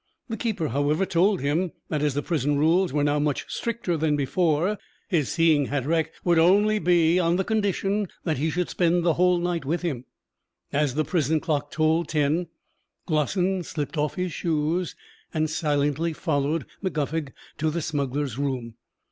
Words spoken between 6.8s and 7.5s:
be only on